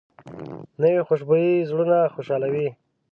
نوې 0.81 1.01
خوشبويي 1.07 1.53
زړونه 1.69 1.97
خوشحالوي 2.13 2.67